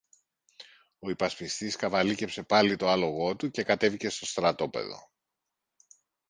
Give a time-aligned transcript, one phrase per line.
[0.99, 5.11] Ο υπασπιστής καβαλίκεψε πάλι το άλογο του και κατέβηκε στο στρατόπεδο.